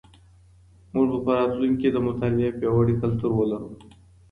مونږ 0.93 1.07
به 1.13 1.19
په 1.25 1.31
راتلونکي 1.39 1.81
کي 1.89 1.89
د 1.93 1.97
مطالعې 2.07 2.49
پياوړی 2.59 2.95
کلتور 3.01 3.31
ولرو. 3.35 3.69